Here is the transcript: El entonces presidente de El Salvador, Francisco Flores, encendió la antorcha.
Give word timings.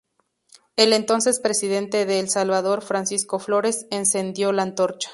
El 0.77 0.93
entonces 0.93 1.39
presidente 1.39 2.07
de 2.07 2.19
El 2.19 2.27
Salvador, 2.29 2.81
Francisco 2.81 3.37
Flores, 3.37 3.85
encendió 3.91 4.51
la 4.51 4.63
antorcha. 4.63 5.09